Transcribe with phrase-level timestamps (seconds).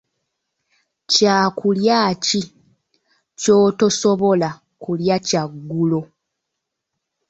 [1.11, 2.41] Kyakulya ki
[3.39, 4.49] ky'otosobola
[4.83, 6.01] kulya kyaggulo?